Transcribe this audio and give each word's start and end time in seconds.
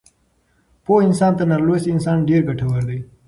پوه 0.83 0.99
انسان 1.07 1.31
تر 1.37 1.45
نالوستي 1.51 1.89
انسان 1.95 2.17
ډېر 2.29 2.41
ګټور 2.49 2.81
دی. 2.89 2.99